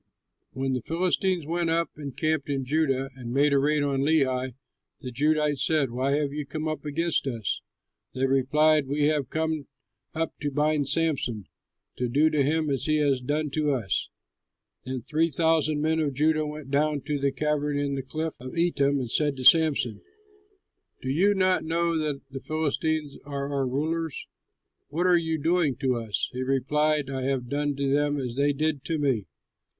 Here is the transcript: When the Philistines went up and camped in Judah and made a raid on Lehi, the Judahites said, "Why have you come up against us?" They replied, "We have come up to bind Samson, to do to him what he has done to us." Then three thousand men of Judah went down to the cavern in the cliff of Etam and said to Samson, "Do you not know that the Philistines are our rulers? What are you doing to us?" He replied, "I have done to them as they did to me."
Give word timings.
When 0.53 0.73
the 0.73 0.81
Philistines 0.81 1.45
went 1.45 1.69
up 1.69 1.91
and 1.95 2.17
camped 2.17 2.49
in 2.49 2.65
Judah 2.65 3.11
and 3.15 3.31
made 3.31 3.53
a 3.53 3.59
raid 3.59 3.83
on 3.83 3.99
Lehi, 4.01 4.55
the 4.99 5.11
Judahites 5.11 5.63
said, 5.63 5.91
"Why 5.91 6.13
have 6.13 6.33
you 6.33 6.43
come 6.43 6.67
up 6.67 6.83
against 6.85 7.27
us?" 7.27 7.61
They 8.15 8.25
replied, 8.25 8.87
"We 8.87 9.03
have 9.09 9.29
come 9.29 9.67
up 10.15 10.33
to 10.39 10.49
bind 10.49 10.87
Samson, 10.89 11.45
to 11.97 12.09
do 12.09 12.31
to 12.31 12.41
him 12.41 12.65
what 12.65 12.79
he 12.79 12.97
has 12.97 13.21
done 13.21 13.51
to 13.51 13.69
us." 13.73 14.09
Then 14.85 15.03
three 15.03 15.29
thousand 15.29 15.81
men 15.83 15.99
of 15.99 16.15
Judah 16.15 16.47
went 16.47 16.71
down 16.71 17.01
to 17.01 17.19
the 17.19 17.31
cavern 17.31 17.77
in 17.77 17.93
the 17.93 18.01
cliff 18.01 18.33
of 18.39 18.55
Etam 18.57 18.97
and 18.97 19.07
said 19.11 19.37
to 19.37 19.43
Samson, 19.43 20.01
"Do 21.03 21.11
you 21.11 21.35
not 21.35 21.63
know 21.63 21.95
that 21.99 22.21
the 22.31 22.39
Philistines 22.39 23.17
are 23.27 23.53
our 23.53 23.67
rulers? 23.67 24.25
What 24.87 25.05
are 25.05 25.15
you 25.15 25.37
doing 25.37 25.75
to 25.75 25.93
us?" 25.97 26.31
He 26.33 26.41
replied, 26.41 27.11
"I 27.11 27.25
have 27.25 27.49
done 27.49 27.75
to 27.75 27.93
them 27.93 28.19
as 28.19 28.35
they 28.35 28.51
did 28.51 28.83
to 28.85 28.97
me." 28.97 29.27